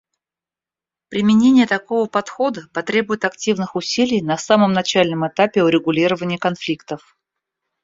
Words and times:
Применение 1.09 1.67
такого 1.67 2.07
подхода 2.07 2.67
потребует 2.73 3.23
активных 3.23 3.75
усилий 3.75 4.23
на 4.23 4.35
самом 4.35 4.73
начальном 4.73 5.27
этапе 5.27 5.63
урегулирования 5.63 6.39
конфликтов. 6.39 7.15